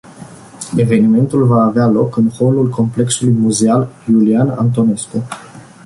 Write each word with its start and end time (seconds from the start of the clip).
Evenimentul 0.77 1.45
va 1.45 1.63
avea 1.63 1.87
loc 1.87 2.15
în 2.17 2.29
holul 2.29 2.69
complexului 2.69 3.33
muzeal 3.33 3.89
Iulian 4.09 4.49
Antonescu. 4.49 5.23